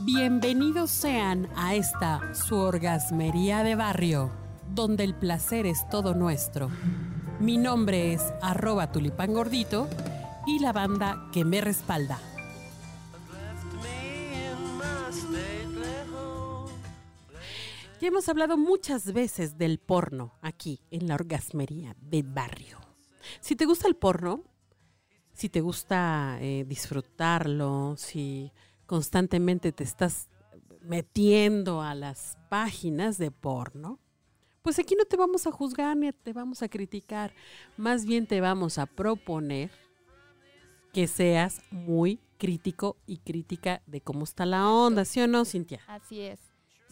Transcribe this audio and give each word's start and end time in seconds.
Bienvenidos 0.00 0.90
sean 0.90 1.48
a 1.56 1.74
esta 1.74 2.34
su 2.34 2.56
orgasmería 2.56 3.62
de 3.62 3.74
barrio, 3.74 4.30
donde 4.74 5.04
el 5.04 5.14
placer 5.14 5.66
es 5.66 5.88
todo 5.88 6.14
nuestro. 6.14 6.70
Mi 7.40 7.56
nombre 7.56 8.12
es 8.12 8.22
arroba 8.40 8.92
tulipán 8.92 9.34
gordito 9.34 9.88
y 10.46 10.60
la 10.60 10.72
banda 10.72 11.28
que 11.32 11.44
me 11.44 11.60
respalda. 11.60 12.18
Ya 18.00 18.08
hemos 18.08 18.28
hablado 18.28 18.56
muchas 18.56 19.12
veces 19.12 19.56
del 19.58 19.78
porno 19.78 20.34
aquí 20.42 20.80
en 20.90 21.08
la 21.08 21.14
orgasmería 21.14 21.96
de 22.00 22.22
barrio. 22.22 22.78
Si 23.40 23.56
te 23.56 23.64
gusta 23.64 23.88
el 23.88 23.96
porno, 23.96 24.44
si 25.32 25.48
te 25.48 25.60
gusta 25.60 26.38
eh, 26.40 26.64
disfrutarlo, 26.66 27.94
si 27.96 28.52
constantemente 28.86 29.72
te 29.72 29.84
estás 29.84 30.28
metiendo 30.80 31.82
a 31.82 31.94
las 31.94 32.38
páginas 32.48 33.18
de 33.18 33.30
porno, 33.30 33.98
pues 34.62 34.78
aquí 34.78 34.94
no 34.96 35.04
te 35.04 35.16
vamos 35.16 35.46
a 35.46 35.52
juzgar 35.52 35.96
ni 35.96 36.10
te 36.12 36.32
vamos 36.32 36.62
a 36.62 36.68
criticar, 36.68 37.32
más 37.76 38.04
bien 38.04 38.26
te 38.26 38.40
vamos 38.40 38.78
a 38.78 38.86
proponer 38.86 39.70
que 40.92 41.06
seas 41.06 41.60
muy 41.70 42.20
crítico 42.38 42.96
y 43.06 43.18
crítica 43.18 43.82
de 43.86 44.00
cómo 44.00 44.24
está 44.24 44.46
la 44.46 44.68
onda, 44.68 45.04
¿sí 45.04 45.20
o 45.20 45.26
no, 45.26 45.44
Cintia? 45.44 45.80
Así 45.86 46.20
es. 46.20 46.40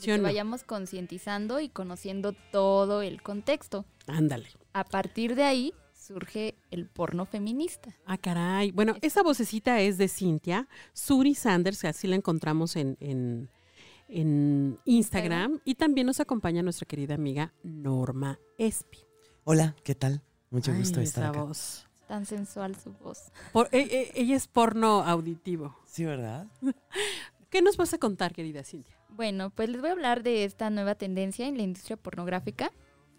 que 0.02 0.18
vayamos 0.18 0.64
concientizando 0.64 1.60
y 1.60 1.68
conociendo 1.68 2.32
todo 2.52 3.02
el 3.02 3.22
contexto. 3.22 3.84
Ándale. 4.06 4.48
A 4.72 4.84
partir 4.84 5.34
de 5.34 5.44
ahí 5.44 5.74
surge 6.04 6.54
el 6.70 6.86
porno 6.86 7.24
feminista. 7.24 7.96
Ah, 8.04 8.18
caray. 8.18 8.72
Bueno, 8.72 8.94
esa 9.00 9.22
vocecita 9.22 9.80
es 9.80 9.96
de 9.96 10.08
Cintia, 10.08 10.68
Suri 10.92 11.34
Sanders, 11.34 11.84
así 11.84 12.06
la 12.06 12.16
encontramos 12.16 12.76
en, 12.76 12.98
en, 13.00 14.78
Instagram. 14.84 15.60
Y 15.64 15.76
también 15.76 16.06
nos 16.06 16.20
acompaña 16.20 16.62
nuestra 16.62 16.86
querida 16.86 17.14
amiga 17.14 17.54
Norma 17.62 18.38
Espi. 18.58 18.98
Hola, 19.44 19.74
¿qué 19.82 19.94
tal? 19.94 20.22
Mucho 20.50 20.74
gusto 20.74 21.00
estar 21.00 21.30
acá. 21.30 21.42
voz. 21.42 21.86
Tan 22.06 22.26
sensual 22.26 22.76
su 22.76 22.92
voz. 22.92 23.32
E, 23.72 23.78
e, 23.78 24.12
ella 24.14 24.36
es 24.36 24.46
porno 24.46 25.02
auditivo. 25.02 25.74
Sí, 25.86 26.04
¿verdad? 26.04 26.46
¿Qué 27.50 27.62
nos 27.62 27.78
vas 27.78 27.94
a 27.94 27.98
contar, 27.98 28.34
querida 28.34 28.62
Cintia? 28.62 28.94
Bueno, 29.08 29.50
pues 29.50 29.70
les 29.70 29.80
voy 29.80 29.88
a 29.88 29.92
hablar 29.94 30.22
de 30.22 30.44
esta 30.44 30.68
nueva 30.68 30.96
tendencia 30.96 31.46
en 31.46 31.56
la 31.56 31.62
industria 31.62 31.96
pornográfica, 31.96 32.70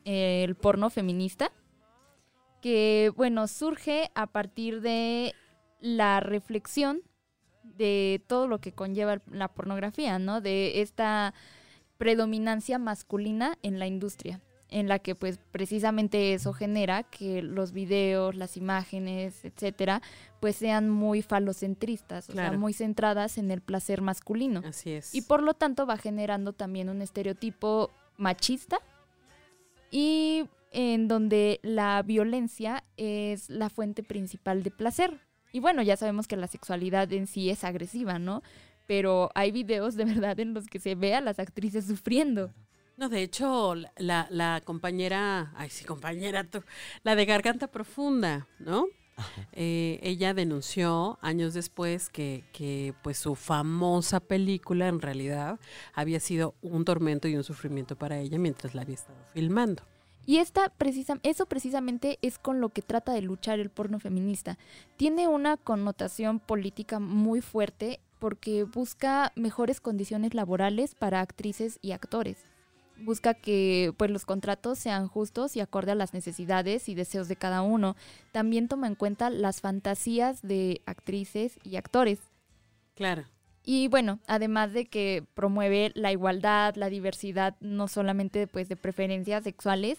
el 0.03 0.55
porno 0.55 0.91
feminista 0.91 1.51
que, 2.65 3.13
bueno, 3.15 3.47
surge 3.47 4.09
a 4.15 4.25
partir 4.25 4.81
de 4.81 5.35
la 5.81 6.19
reflexión 6.19 7.03
de 7.61 8.23
todo 8.25 8.47
lo 8.47 8.59
que 8.59 8.71
conlleva 8.71 9.21
la 9.29 9.49
pornografía, 9.49 10.17
¿no? 10.17 10.41
De 10.41 10.81
esta 10.81 11.35
predominancia 11.99 12.79
masculina 12.79 13.55
en 13.61 13.77
la 13.77 13.85
industria, 13.85 14.41
en 14.69 14.87
la 14.87 14.97
que 14.97 15.13
pues 15.13 15.37
precisamente 15.51 16.33
eso 16.33 16.53
genera 16.53 17.03
que 17.03 17.43
los 17.43 17.71
videos, 17.71 18.33
las 18.33 18.57
imágenes, 18.57 19.45
etcétera, 19.45 20.01
pues 20.39 20.55
sean 20.55 20.89
muy 20.89 21.21
falocentristas, 21.21 22.31
o 22.31 22.33
sea, 22.33 22.51
muy 22.53 22.73
centradas 22.73 23.37
en 23.37 23.51
el 23.51 23.61
placer 23.61 24.01
masculino. 24.01 24.63
Así 24.65 24.89
es. 24.89 25.13
Y 25.13 25.21
por 25.21 25.43
lo 25.43 25.53
tanto 25.53 25.85
va 25.85 25.97
generando 25.97 26.51
también 26.51 26.89
un 26.89 27.03
estereotipo 27.03 27.91
machista 28.17 28.79
y 29.91 30.45
en 30.75 31.07
donde 31.07 31.61
la 31.63 32.03
violencia 32.03 32.83
es 32.97 33.49
la 33.49 33.69
fuente 33.69 34.03
principal 34.03 34.61
de 34.61 34.71
placer. 34.71 35.21
Y 35.53 35.61
bueno, 35.61 35.81
ya 35.81 35.95
sabemos 35.95 36.27
que 36.27 36.35
la 36.35 36.47
sexualidad 36.47 37.11
en 37.13 37.27
sí 37.27 37.49
es 37.49 37.63
agresiva, 37.63 38.19
¿no? 38.19 38.43
Pero 38.85 39.31
hay 39.35 39.51
videos 39.51 39.95
de 39.95 40.03
verdad 40.03 40.37
en 40.41 40.53
los 40.53 40.67
que 40.67 40.79
se 40.79 40.95
ve 40.95 41.15
a 41.15 41.21
las 41.21 41.39
actrices 41.39 41.87
sufriendo. 41.87 42.51
No, 42.97 43.07
de 43.07 43.23
hecho, 43.23 43.75
la, 43.97 44.27
la 44.29 44.61
compañera, 44.65 45.53
ay 45.55 45.69
sí, 45.69 45.85
compañera, 45.85 46.43
tú, 46.43 46.61
la 47.03 47.15
de 47.15 47.25
Garganta 47.25 47.67
Profunda, 47.67 48.47
¿no? 48.59 48.87
Eh, 49.53 49.99
ella 50.03 50.33
denunció 50.33 51.17
años 51.21 51.53
después 51.53 52.09
que, 52.09 52.43
que, 52.51 52.93
pues 53.01 53.17
su 53.17 53.35
famosa 53.35 54.19
película 54.19 54.89
en 54.89 54.99
realidad 54.99 55.57
había 55.93 56.19
sido 56.19 56.55
un 56.61 56.83
tormento 56.83 57.29
y 57.29 57.37
un 57.37 57.45
sufrimiento 57.45 57.95
para 57.95 58.19
ella 58.19 58.37
mientras 58.37 58.75
la 58.75 58.81
había 58.81 58.95
estado 58.95 59.19
filmando. 59.33 59.83
Y 60.25 60.37
esta 60.37 60.69
precisa, 60.69 61.19
eso 61.23 61.45
precisamente 61.45 62.17
es 62.21 62.39
con 62.39 62.59
lo 62.61 62.69
que 62.69 62.81
trata 62.81 63.13
de 63.13 63.21
luchar 63.21 63.59
el 63.59 63.69
porno 63.69 63.99
feminista. 63.99 64.57
Tiene 64.97 65.27
una 65.27 65.57
connotación 65.57 66.39
política 66.39 66.99
muy 66.99 67.41
fuerte 67.41 67.99
porque 68.19 68.63
busca 68.63 69.31
mejores 69.35 69.81
condiciones 69.81 70.33
laborales 70.33 70.95
para 70.95 71.21
actrices 71.21 71.77
y 71.81 71.91
actores. 71.91 72.37
Busca 72.97 73.33
que 73.33 73.93
pues, 73.97 74.09
los 74.09 74.25
contratos 74.25 74.79
sean 74.79 75.07
justos 75.07 75.55
y 75.55 75.59
acorde 75.59 75.91
a 75.91 75.95
las 75.95 76.13
necesidades 76.13 76.87
y 76.87 76.95
deseos 76.95 77.27
de 77.27 77.35
cada 77.35 77.61
uno. 77.61 77.95
También 78.31 78.67
toma 78.67 78.87
en 78.87 78.95
cuenta 78.95 79.29
las 79.29 79.61
fantasías 79.61 80.41
de 80.41 80.81
actrices 80.85 81.59
y 81.63 81.75
actores. 81.75 82.19
Claro. 82.95 83.25
Y 83.65 83.87
bueno, 83.87 84.19
además 84.27 84.73
de 84.73 84.85
que 84.85 85.25
promueve 85.33 85.91
la 85.95 86.11
igualdad, 86.11 86.75
la 86.75 86.89
diversidad, 86.89 87.55
no 87.59 87.87
solamente 87.87 88.45
pues 88.45 88.69
de 88.69 88.75
preferencias 88.75 89.43
sexuales, 89.43 89.97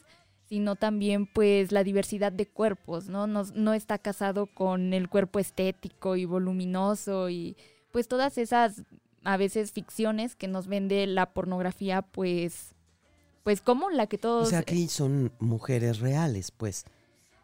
sino 0.48 0.76
también 0.76 1.26
pues 1.26 1.72
la 1.72 1.82
diversidad 1.82 2.30
de 2.30 2.46
cuerpos, 2.46 3.08
¿no? 3.08 3.26
No, 3.26 3.42
no 3.54 3.74
está 3.74 3.98
casado 3.98 4.46
con 4.46 4.94
el 4.94 5.08
cuerpo 5.08 5.40
estético 5.40 6.14
y 6.14 6.24
voluminoso 6.24 7.28
y 7.28 7.56
pues 7.90 8.06
todas 8.06 8.38
esas 8.38 8.82
a 9.24 9.36
veces 9.36 9.72
ficciones 9.72 10.36
que 10.36 10.46
nos 10.46 10.68
vende 10.68 11.04
la 11.08 11.32
pornografía 11.32 12.02
pues 12.02 12.76
pues 13.42 13.60
como 13.60 13.90
la 13.90 14.08
que 14.08 14.18
todos... 14.18 14.48
O 14.48 14.50
sea, 14.50 14.58
aquí 14.60 14.88
son 14.88 15.32
mujeres 15.38 16.00
reales, 16.00 16.50
pues. 16.50 16.84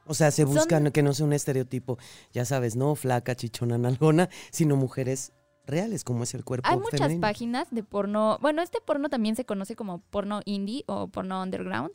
O 0.05 0.15
sea, 0.15 0.32
se 0.32 0.44
buscan 0.44 0.91
que 0.91 1.00
no 1.00 1.15
sea 1.15 1.27
un 1.27 1.32
estereotipo, 1.32 1.97
ya 2.32 2.44
sabes, 2.44 2.75
no 2.75 2.97
flaca, 2.97 3.37
chichona, 3.37 3.78
nalgona, 3.78 4.28
sino 4.50 4.75
mujeres 4.75 5.32
reales, 5.67 6.05
como 6.05 6.25
es 6.25 6.34
el 6.34 6.45
cuerpo 6.45 6.69
Hay 6.69 6.78
muchas 6.78 7.15
páginas 7.17 7.69
de 7.71 7.83
porno. 7.83 8.39
Bueno, 8.41 8.62
este 8.62 8.81
porno 8.81 9.09
también 9.09 9.37
se 9.37 9.45
conoce 9.45 9.77
como 9.77 10.00
porno 10.00 10.41
indie 10.45 10.84
o 10.87 11.09
porno 11.09 11.43
underground. 11.43 11.93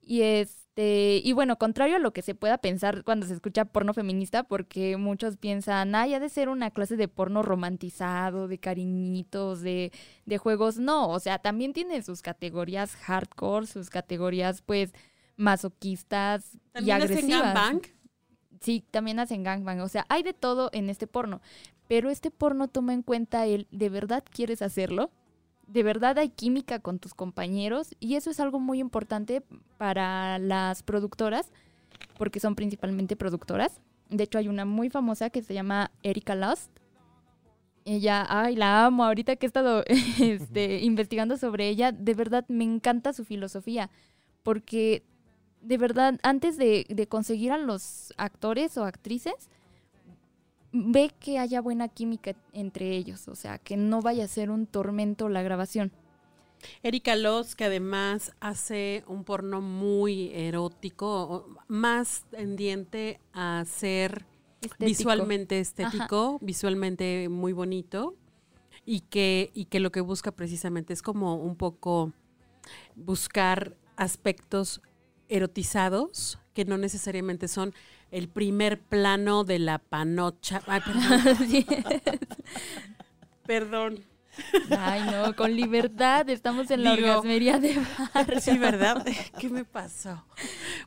Y 0.00 0.22
este, 0.22 1.20
y 1.22 1.32
bueno, 1.32 1.56
contrario 1.56 1.96
a 1.96 1.98
lo 1.98 2.12
que 2.12 2.22
se 2.22 2.34
pueda 2.34 2.58
pensar 2.58 3.04
cuando 3.04 3.26
se 3.26 3.34
escucha 3.34 3.64
porno 3.66 3.94
feminista, 3.94 4.42
porque 4.44 4.96
muchos 4.96 5.36
piensan, 5.36 5.94
ay, 5.94 6.14
ha 6.14 6.20
de 6.20 6.28
ser 6.28 6.48
una 6.48 6.70
clase 6.70 6.96
de 6.96 7.06
porno 7.06 7.42
romantizado, 7.42 8.48
de 8.48 8.58
cariñitos, 8.58 9.60
de, 9.60 9.92
de 10.26 10.38
juegos. 10.38 10.78
No, 10.78 11.08
o 11.10 11.20
sea, 11.20 11.38
también 11.38 11.72
tiene 11.72 12.02
sus 12.02 12.22
categorías 12.22 12.96
hardcore, 12.96 13.66
sus 13.66 13.90
categorías, 13.90 14.62
pues, 14.62 14.92
masoquistas 15.36 16.58
y 16.80 16.90
agresivas. 16.90 17.56
Hacen 17.56 17.82
Sí, 18.60 18.84
también 18.90 19.18
hacen 19.18 19.42
gangbang. 19.42 19.80
O 19.80 19.88
sea, 19.88 20.04
hay 20.10 20.22
de 20.22 20.34
todo 20.34 20.68
en 20.74 20.90
este 20.90 21.06
porno 21.06 21.40
pero 21.90 22.08
este 22.08 22.30
porno 22.30 22.68
toma 22.68 22.94
en 22.94 23.02
cuenta 23.02 23.46
el, 23.46 23.66
¿de 23.72 23.88
verdad 23.88 24.22
quieres 24.30 24.62
hacerlo? 24.62 25.10
¿De 25.66 25.82
verdad 25.82 26.16
hay 26.18 26.28
química 26.28 26.78
con 26.78 27.00
tus 27.00 27.14
compañeros? 27.14 27.96
Y 27.98 28.14
eso 28.14 28.30
es 28.30 28.38
algo 28.38 28.60
muy 28.60 28.78
importante 28.78 29.42
para 29.76 30.38
las 30.38 30.84
productoras, 30.84 31.50
porque 32.16 32.38
son 32.38 32.54
principalmente 32.54 33.16
productoras. 33.16 33.80
De 34.08 34.22
hecho, 34.22 34.38
hay 34.38 34.46
una 34.46 34.64
muy 34.64 34.88
famosa 34.88 35.30
que 35.30 35.42
se 35.42 35.52
llama 35.52 35.90
Erika 36.04 36.36
Lust. 36.36 36.70
Ella, 37.84 38.24
ay, 38.28 38.54
la 38.54 38.86
amo. 38.86 39.04
Ahorita 39.04 39.34
que 39.34 39.46
he 39.46 39.48
estado 39.48 39.82
este, 40.20 40.78
investigando 40.82 41.38
sobre 41.38 41.68
ella, 41.68 41.90
de 41.90 42.14
verdad 42.14 42.44
me 42.46 42.62
encanta 42.62 43.12
su 43.12 43.24
filosofía, 43.24 43.90
porque 44.44 45.02
de 45.60 45.76
verdad, 45.76 46.20
antes 46.22 46.56
de, 46.56 46.86
de 46.88 47.08
conseguir 47.08 47.50
a 47.50 47.58
los 47.58 48.14
actores 48.16 48.78
o 48.78 48.84
actrices, 48.84 49.50
ve 50.72 51.10
que 51.18 51.38
haya 51.38 51.60
buena 51.60 51.88
química 51.88 52.34
entre 52.52 52.96
ellos, 52.96 53.28
o 53.28 53.34
sea, 53.34 53.58
que 53.58 53.76
no 53.76 54.00
vaya 54.02 54.24
a 54.24 54.28
ser 54.28 54.50
un 54.50 54.66
tormento 54.66 55.28
la 55.28 55.42
grabación. 55.42 55.92
Erika 56.82 57.16
Loz, 57.16 57.54
que 57.54 57.64
además 57.64 58.32
hace 58.40 59.02
un 59.06 59.24
porno 59.24 59.60
muy 59.60 60.30
erótico, 60.34 61.48
más 61.68 62.26
tendiente 62.30 63.18
a 63.32 63.64
ser 63.66 64.26
visualmente 64.78 65.58
estético, 65.58 66.38
visualmente 66.42 67.28
muy 67.30 67.52
bonito, 67.52 68.14
y 68.84 69.00
que, 69.00 69.50
y 69.54 69.66
que 69.66 69.80
lo 69.80 69.90
que 69.90 70.00
busca 70.00 70.32
precisamente 70.32 70.92
es 70.92 71.02
como 71.02 71.36
un 71.36 71.56
poco 71.56 72.12
buscar 72.94 73.76
aspectos 73.96 74.82
erotizados 75.28 76.38
que 76.54 76.64
no 76.64 76.76
necesariamente 76.76 77.48
son 77.48 77.72
el 78.10 78.28
primer 78.28 78.80
plano 78.80 79.44
de 79.44 79.58
la 79.58 79.78
panocha. 79.78 80.62
Ay, 80.66 80.80
perdón. 80.80 82.00
perdón. 83.46 84.04
Ay, 84.78 85.02
no, 85.10 85.34
con 85.34 85.54
libertad, 85.54 86.30
estamos 86.30 86.70
en 86.70 86.84
la 86.84 86.92
orgasmería 86.92 87.58
de 87.58 87.76
bar. 88.14 88.40
Sí, 88.40 88.56
¿verdad? 88.58 89.04
¿Qué 89.38 89.50
me 89.50 89.64
pasó? 89.64 90.24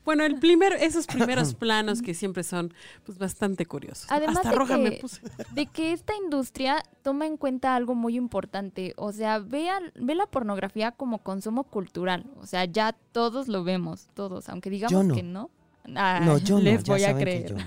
Bueno, 0.04 0.24
el 0.24 0.40
primer, 0.40 0.72
esos 0.72 1.06
primeros 1.06 1.54
planos 1.54 2.00
que 2.02 2.14
siempre 2.14 2.42
son 2.42 2.72
pues 3.04 3.18
bastante 3.18 3.66
curiosos. 3.66 4.06
Además 4.10 4.38
Hasta 4.38 4.50
de 4.50 4.56
roja 4.56 4.76
que- 4.76 4.82
me 4.82 4.92
puse. 4.92 5.20
de 5.52 5.66
que 5.66 5.92
esta 5.92 6.14
industria 6.16 6.82
toma 7.02 7.26
en 7.26 7.36
cuenta 7.36 7.76
algo 7.76 7.94
muy 7.94 8.16
importante. 8.16 8.94
O 8.96 9.12
sea, 9.12 9.38
ve, 9.38 9.68
al- 9.68 9.92
ve 9.94 10.14
la 10.14 10.26
pornografía 10.26 10.90
como 10.92 11.18
consumo 11.18 11.64
cultural. 11.64 12.24
O 12.40 12.46
sea, 12.46 12.64
ya 12.64 12.92
todos 13.12 13.46
lo 13.46 13.62
vemos, 13.62 14.08
todos, 14.14 14.48
aunque 14.48 14.70
digamos 14.70 15.04
no. 15.04 15.14
que 15.14 15.22
no. 15.22 15.50
Ah, 15.96 16.20
no, 16.24 16.38
yo 16.38 16.56
no, 16.56 16.62
les 16.62 16.82
ya 16.84 16.92
voy 16.92 17.02
a 17.02 17.06
saben 17.06 17.18
que 17.18 17.24
creer. 17.24 17.50
yo 17.50 17.56
no. 17.56 17.64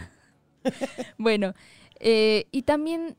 Bueno, 1.18 1.54
eh, 2.00 2.46
y 2.52 2.64
también 2.64 3.16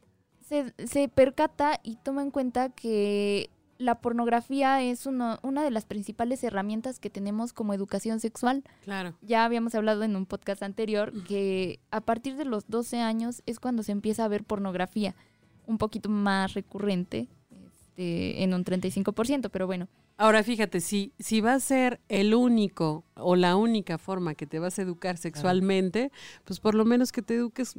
se, 0.47 0.73
se 0.87 1.09
percata 1.09 1.81
y 1.83 1.97
toma 1.97 2.23
en 2.23 2.31
cuenta 2.31 2.69
que 2.71 3.51
la 3.79 4.01
pornografía 4.01 4.83
es 4.83 5.07
uno- 5.07 5.39
una 5.43 5.63
de 5.63 5.71
las 5.71 5.85
principales 5.85 6.43
herramientas 6.43 6.99
que 6.99 7.11
tenemos 7.11 7.53
como 7.53 7.75
educación 7.75 8.19
sexual. 8.19 8.65
Claro. 8.83 9.15
Ya 9.23 9.45
habíamos 9.45 9.75
hablado 9.77 10.03
en 10.03 10.17
un 10.17 10.27
podcast 10.27 10.63
anterior 10.65 11.13
que 11.25 11.79
a 11.93 12.01
partir 12.01 12.37
de 12.37 12.45
los 12.45 12.67
12 12.69 12.99
años 13.01 13.43
es 13.47 13.61
cuando 13.61 13.83
se 13.85 13.93
empieza 13.93 14.25
a 14.25 14.29
ver 14.29 14.43
pornografía, 14.43 15.15
un 15.67 15.79
poquito 15.79 16.09
más 16.09 16.55
recurrente, 16.55 17.29
este, 17.69 18.43
en 18.43 18.53
un 18.53 18.65
35%, 18.65 19.49
pero 19.51 19.67
bueno. 19.67 19.87
Ahora 20.21 20.43
fíjate, 20.43 20.81
si, 20.81 21.13
si 21.21 21.41
va 21.41 21.55
a 21.55 21.61
ser 21.61 22.01
el 22.09 22.35
único 22.35 23.05
o 23.15 23.37
la 23.37 23.55
única 23.55 23.99
forma 23.99 24.35
que 24.35 24.47
te 24.47 24.59
vas 24.59 24.79
a 24.79 24.83
educar 24.83 25.17
sexualmente, 25.17 26.11
pues 26.45 26.59
por 26.59 26.75
lo 26.75 26.85
menos 26.85 27.13
que 27.13 27.23
te 27.23 27.37
eduques, 27.37 27.77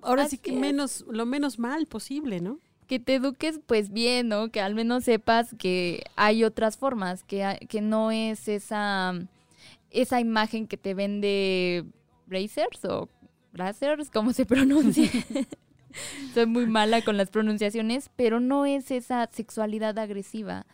ahora 0.00 0.26
sí 0.26 0.38
que 0.38 0.54
es. 0.54 0.58
menos, 0.58 1.04
lo 1.08 1.26
menos 1.26 1.58
mal 1.58 1.86
posible, 1.86 2.40
¿no? 2.40 2.58
que 2.86 2.98
te 2.98 3.14
eduques 3.14 3.60
pues 3.66 3.90
bien, 3.90 4.28
¿no? 4.28 4.50
Que 4.50 4.60
al 4.60 4.74
menos 4.74 5.04
sepas 5.04 5.54
que 5.58 6.04
hay 6.16 6.44
otras 6.44 6.76
formas, 6.76 7.22
que, 7.24 7.66
que 7.68 7.80
no 7.80 8.10
es 8.10 8.48
esa, 8.48 9.14
esa 9.90 10.20
imagen 10.20 10.66
que 10.66 10.76
te 10.76 10.94
vende 10.94 11.84
Brazers 12.26 12.84
o 12.84 13.08
Brazers, 13.52 14.10
¿cómo 14.10 14.32
se 14.32 14.46
pronuncia? 14.46 15.08
Soy 16.34 16.46
muy 16.46 16.66
mala 16.66 17.02
con 17.02 17.16
las 17.16 17.30
pronunciaciones, 17.30 18.10
pero 18.16 18.40
no 18.40 18.66
es 18.66 18.90
esa 18.90 19.28
sexualidad 19.32 19.98
agresiva. 19.98 20.66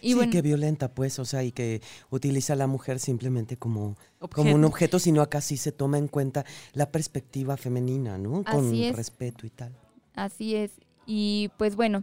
Y 0.00 0.08
sí, 0.08 0.14
bueno, 0.14 0.32
que 0.32 0.42
violenta, 0.42 0.92
pues, 0.94 1.18
o 1.18 1.24
sea, 1.24 1.42
y 1.42 1.52
que 1.52 1.80
utiliza 2.10 2.52
a 2.52 2.56
la 2.56 2.66
mujer 2.66 2.98
simplemente 2.98 3.56
como, 3.56 3.96
como 4.32 4.54
un 4.54 4.64
objeto, 4.64 4.98
sino 4.98 5.22
acá 5.22 5.40
sí 5.40 5.56
se 5.56 5.72
toma 5.72 5.98
en 5.98 6.08
cuenta 6.08 6.44
la 6.72 6.90
perspectiva 6.90 7.56
femenina, 7.56 8.18
¿no? 8.18 8.44
Con 8.44 8.74
es. 8.74 8.94
respeto 8.94 9.46
y 9.46 9.50
tal. 9.50 9.72
Así 10.14 10.54
es. 10.54 10.72
Y 11.06 11.50
pues 11.56 11.76
bueno, 11.76 12.02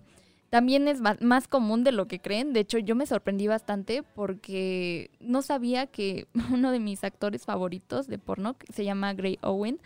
también 0.54 0.88
es 0.88 1.00
más 1.20 1.48
común 1.48 1.84
de 1.84 1.92
lo 1.92 2.08
que 2.08 2.20
creen. 2.20 2.54
De 2.54 2.60
hecho, 2.60 2.78
yo 2.78 2.94
me 2.94 3.08
sorprendí 3.08 3.48
bastante 3.48 4.04
porque 4.04 5.10
no 5.20 5.42
sabía 5.42 5.88
que 5.88 6.28
uno 6.54 6.72
de 6.72 6.80
mis 6.80 7.04
actores 7.04 7.44
favoritos 7.46 8.08
de 8.08 8.20
porno, 8.20 8.56
que 8.58 8.72
se 8.72 8.86
llama 8.86 9.14
Gray 9.14 9.40
Owen, 9.42 9.80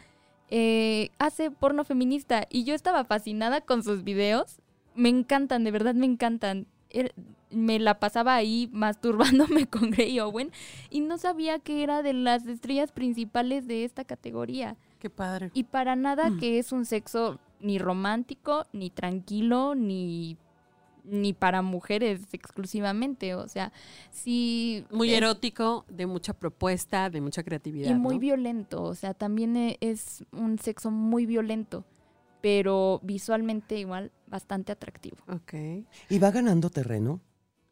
eh, 0.50 1.10
hace 1.20 1.52
porno 1.52 1.86
feminista. 1.86 2.48
Y 2.50 2.66
yo 2.66 2.76
estaba 2.76 3.06
fascinada 3.06 3.62
con 3.62 3.82
sus 3.82 4.04
videos. 4.04 4.58
Me 4.94 5.08
encantan, 5.08 5.64
de 5.64 5.72
verdad 5.72 5.96
me 5.96 6.06
encantan. 6.06 6.68
Me 7.50 7.80
la 7.80 8.00
pasaba 8.00 8.36
ahí 8.36 8.70
masturbándome 8.74 9.68
con 9.70 9.92
Gray 9.92 10.20
Owen 10.20 10.52
y 10.90 11.00
no 11.02 11.18
sabía 11.18 11.60
que 11.60 11.84
era 11.84 12.04
de 12.04 12.14
las 12.14 12.46
estrellas 12.48 12.92
principales 12.92 13.68
de 13.68 13.86
esta 13.86 14.04
categoría. 14.04 14.76
Qué 15.00 15.10
padre. 15.10 15.52
Y 15.54 15.64
para 15.64 15.96
nada 15.96 16.30
Mm. 16.32 16.40
que 16.40 16.60
es 16.60 16.72
un 16.72 16.86
sexo 16.86 17.40
ni 17.60 17.78
romántico, 17.80 18.66
ni 18.74 18.90
tranquilo, 18.90 19.76
ni, 19.76 20.38
ni 21.06 21.32
para 21.34 21.62
mujeres 21.62 22.22
exclusivamente. 22.34 23.34
O 23.36 23.48
sea, 23.48 23.72
sí. 24.12 24.86
Muy 24.92 25.12
es- 25.12 25.18
erótico, 25.18 25.86
de 25.88 26.06
mucha 26.06 26.34
propuesta, 26.34 27.10
de 27.10 27.22
mucha 27.22 27.44
creatividad. 27.44 27.90
Y 27.92 27.94
muy 27.94 28.16
¿no? 28.16 28.20
violento. 28.22 28.84
O 28.84 28.94
sea, 28.96 29.14
también 29.14 29.56
e- 29.56 29.78
es 29.82 30.26
un 30.32 30.60
sexo 30.60 30.92
muy 30.92 31.26
violento, 31.26 31.86
pero 32.42 33.00
visualmente 33.04 33.80
igual 33.80 34.12
bastante 34.28 34.72
atractivo. 34.72 35.18
Ok. 35.30 35.54
Y 36.10 36.20
va 36.20 36.32
ganando 36.32 36.70
terreno. 36.70 37.22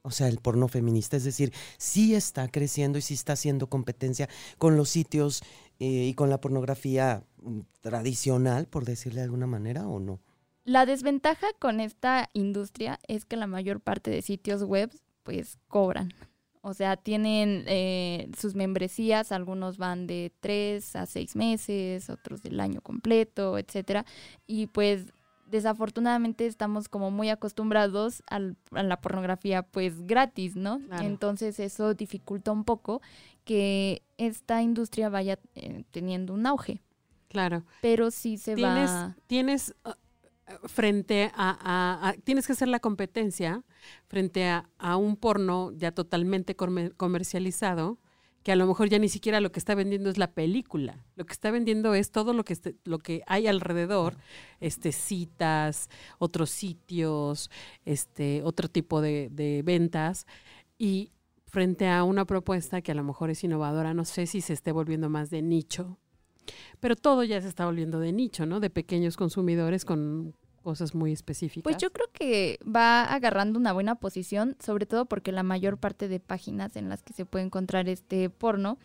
O 0.06 0.12
sea, 0.12 0.28
el 0.28 0.38
porno 0.38 0.68
feminista, 0.68 1.18
es 1.18 1.24
decir, 1.24 1.52
sí 1.78 2.13
está 2.13 2.48
creciendo 2.48 3.00
y 3.00 3.02
sí 3.02 3.16
está 3.16 3.34
haciendo 3.34 3.68
competencia 3.68 4.30
con 4.60 4.78
los 4.78 4.90
sitios 4.90 5.42
eh, 5.80 6.06
y 6.07 6.13
con 6.13 6.30
la 6.30 6.40
pornografía 6.40 7.24
mm, 7.42 7.62
tradicional, 7.81 8.68
por 8.68 8.86
decirle 8.86 9.22
de 9.22 9.25
alguna 9.25 9.48
manera, 9.48 9.88
o 9.88 10.00
no. 10.00 10.19
La 10.63 10.86
desventaja 10.86 11.48
con 11.57 11.80
esta 11.80 12.30
industria 12.34 13.00
es 13.07 13.25
que 13.25 13.36
la 13.36 13.48
mayor 13.48 13.81
parte 13.81 14.12
de 14.12 14.22
sitios 14.22 14.63
web 14.63 14.92
pues 15.24 15.57
cobran. 15.68 16.13
O 16.62 16.75
sea, 16.75 16.98
tienen 16.98 17.63
eh, 17.68 18.30
sus 18.38 18.54
membresías, 18.54 19.31
algunos 19.31 19.78
van 19.78 20.06
de 20.06 20.31
tres 20.40 20.96
a 20.96 21.07
seis 21.07 21.36
meses, 21.36 22.12
otros 22.12 22.44
del 22.44 22.60
año 22.60 22.81
completo, 22.81 23.57
etcétera. 23.57 24.06
Y 24.46 24.68
pues 24.68 25.06
desafortunadamente 25.45 26.45
estamos 26.47 26.89
como 26.89 27.12
muy 27.12 27.30
acostumbrados 27.30 28.24
al- 28.27 28.57
a 28.71 28.83
la 28.83 29.00
pornografía 29.01 29.63
pues 29.63 30.06
gratis, 30.06 30.56
¿no? 30.56 30.80
Claro. 30.80 31.06
Entonces 31.06 31.59
eso 31.59 31.94
dificulta 31.94 32.51
un 32.51 32.63
poco 32.63 33.01
que 33.44 34.01
esta 34.18 34.62
industria 34.62 35.09
vaya 35.09 35.39
eh, 35.56 35.83
teniendo 35.92 36.33
un 36.33 36.45
auge. 36.47 36.81
Claro. 37.27 37.63
Pero 37.81 38.12
sí 38.12 38.38
se 38.38 38.56
Tienes, 38.56 38.89
va... 38.89 39.15
tienes 39.27 39.75
uh, 39.86 39.89
uh, 39.89 40.68
frente 40.68 41.31
a, 41.36 41.50
a- 41.59 42.09
a- 42.09 42.13
Tienes 42.24 42.47
que 42.47 42.53
hacer 42.53 42.68
la 42.69 42.80
competencia 42.80 43.63
frente 44.07 44.47
a, 44.47 44.69
a 44.77 44.95
un 44.97 45.15
porno 45.18 45.71
ya 45.74 45.92
totalmente 45.92 46.56
comer- 46.56 46.95
comercializado, 46.95 47.97
que 48.45 48.51
a 48.51 48.56
lo 48.56 48.68
mejor 48.68 48.89
ya 48.89 49.00
ni 49.00 49.09
siquiera 49.09 49.42
lo 49.42 49.51
que 49.51 49.57
está 49.57 49.74
vendiendo 49.74 50.07
es 50.07 50.19
la 50.19 50.31
película. 50.31 51.03
Lo 51.15 51.25
que 51.25 51.33
está 51.33 51.50
vendiendo 51.50 51.95
es 51.95 52.12
todo 52.12 52.31
lo 52.31 52.44
que, 52.45 52.53
este- 52.53 52.75
lo 52.83 53.00
que 53.00 53.24
hay 53.25 53.47
alrededor, 53.47 54.18
este, 54.59 54.92
citas, 54.92 55.89
otros 56.19 56.51
sitios, 56.51 57.50
este, 57.86 58.44
otro 58.44 58.69
tipo 58.69 59.01
de, 59.01 59.30
de 59.31 59.63
ventas. 59.63 60.27
Y 60.77 61.12
frente 61.47 61.88
a 61.89 62.03
una 62.03 62.25
propuesta 62.25 62.83
que 62.83 62.92
a 62.92 62.95
lo 62.95 63.03
mejor 63.03 63.31
es 63.31 63.44
innovadora, 63.44 63.95
no 63.95 64.06
sé 64.06 64.27
si 64.27 64.42
se 64.42 64.53
esté 64.53 64.71
volviendo 64.71 65.09
más 65.09 65.31
de 65.31 65.42
nicho, 65.42 65.97
pero 66.80 66.95
todo 66.95 67.24
ya 67.24 67.42
se 67.42 67.47
está 67.47 67.65
volviendo 67.65 68.00
de 68.00 68.12
nicho, 68.12 68.45
¿no? 68.45 68.59
De 68.59 68.69
pequeños 68.69 69.18
consumidores 69.18 69.86
con 69.86 70.36
cosas 70.66 70.96
muy 70.96 71.12
específicas. 71.12 71.64
Pues 71.64 71.78
yo 71.78 71.92
creo 71.94 72.08
que 72.12 72.60
va 72.66 73.04
agarrando 73.04 73.60
una 73.60 73.72
buena 73.72 73.96
posición, 73.96 74.58
sobre 74.60 74.88
todo 74.88 75.06
porque 75.06 75.32
la 75.32 75.44
mayor 75.44 75.78
parte 75.78 76.08
de 76.08 76.20
páginas 76.20 76.76
en 76.76 76.90
las 76.90 77.04
que 77.04 77.14
se 77.14 77.24
puede 77.24 77.46
encontrar 77.46 77.88
este 77.88 78.32
porno, 78.32 78.80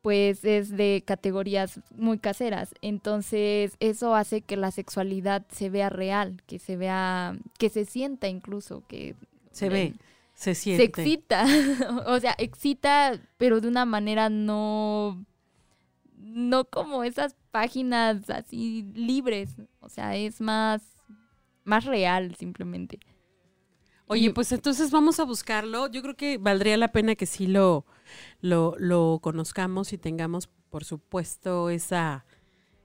pues 0.00 0.44
es 0.44 0.70
de 0.70 1.02
categorías 1.04 1.80
muy 1.96 2.18
caseras. 2.18 2.72
Entonces 2.82 3.76
eso 3.80 4.14
hace 4.14 4.42
que 4.42 4.56
la 4.56 4.70
sexualidad 4.70 5.44
se 5.50 5.70
vea 5.70 5.90
real, 5.90 6.40
que 6.46 6.60
se 6.60 6.76
vea, 6.76 7.36
que 7.58 7.68
se 7.68 7.84
sienta 7.84 8.28
incluso, 8.28 8.84
que 8.86 9.16
se 9.50 9.68
ve, 9.68 9.82
eh, 9.82 9.94
se 10.34 10.54
se 10.54 10.62
siente. 10.62 10.84
excita. 10.84 11.46
o 12.06 12.20
sea, 12.20 12.36
excita, 12.38 13.20
pero 13.38 13.60
de 13.60 13.66
una 13.66 13.86
manera 13.86 14.28
no, 14.30 15.26
no 16.16 16.64
como 16.66 17.02
esas 17.02 17.34
páginas 17.50 18.30
así 18.30 18.86
libres. 18.94 19.56
O 19.80 19.88
sea, 19.88 20.14
es 20.14 20.40
más, 20.40 20.93
más 21.64 21.84
real 21.84 22.34
simplemente. 22.36 22.98
Oye, 24.06 24.30
pues 24.32 24.52
entonces 24.52 24.90
vamos 24.90 25.18
a 25.18 25.24
buscarlo. 25.24 25.88
Yo 25.90 26.02
creo 26.02 26.14
que 26.14 26.36
valdría 26.38 26.76
la 26.76 26.88
pena 26.92 27.14
que 27.14 27.26
sí 27.26 27.46
lo, 27.46 27.86
lo, 28.40 28.74
lo 28.78 29.18
conozcamos 29.22 29.92
y 29.94 29.98
tengamos, 29.98 30.48
por 30.68 30.84
supuesto, 30.84 31.70
esa, 31.70 32.26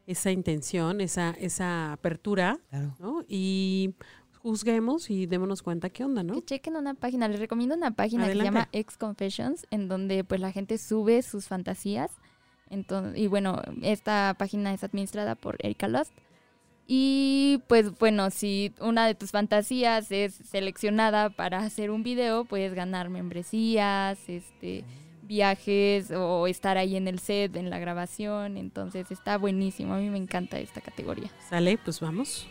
esa 0.07 0.31
intención, 0.31 1.01
esa, 1.01 1.31
esa 1.31 1.91
apertura, 1.91 2.57
Claro. 2.69 2.95
¿no? 2.99 3.25
Y 3.27 3.95
juzguemos 4.41 5.09
y 5.09 5.25
démonos 5.25 5.61
cuenta 5.61 5.89
qué 5.89 6.05
onda, 6.05 6.23
¿no? 6.23 6.35
Que 6.35 6.45
chequen 6.45 6.77
una 6.77 6.93
página, 6.93 7.27
les 7.27 7.41
recomiendo 7.41 7.75
una 7.75 7.91
página 7.91 8.25
que 8.25 8.37
se 8.37 8.43
llama 8.43 8.69
Ex 8.71 8.97
Confessions, 8.97 9.67
en 9.71 9.89
donde 9.89 10.23
pues 10.23 10.39
la 10.39 10.53
gente 10.53 10.77
sube 10.77 11.21
sus 11.21 11.47
fantasías. 11.49 12.11
Entonces, 12.69 13.19
y 13.19 13.27
bueno, 13.27 13.61
esta 13.81 14.35
página 14.39 14.73
es 14.73 14.85
administrada 14.85 15.35
por 15.35 15.57
Erika 15.59 15.89
Lust. 15.89 16.13
Y 16.91 17.61
pues 17.67 17.95
bueno, 17.99 18.31
si 18.31 18.73
una 18.81 19.05
de 19.05 19.13
tus 19.13 19.29
fantasías 19.29 20.11
es 20.11 20.33
seleccionada 20.33 21.29
para 21.29 21.59
hacer 21.59 21.91
un 21.91 22.01
video, 22.01 22.45
puedes 22.45 22.73
ganar 22.73 23.11
membresías, 23.11 24.17
este 24.27 24.83
viajes 25.21 26.09
o 26.09 26.47
estar 26.47 26.79
ahí 26.79 26.95
en 26.95 27.07
el 27.07 27.19
set, 27.19 27.55
en 27.57 27.69
la 27.69 27.77
grabación. 27.77 28.57
Entonces 28.57 29.11
está 29.11 29.37
buenísimo. 29.37 29.93
A 29.93 29.97
mí 29.99 30.09
me 30.09 30.17
encanta 30.17 30.57
esta 30.57 30.81
categoría. 30.81 31.29
Sale, 31.47 31.77
pues 31.77 31.99
vamos. 31.99 32.47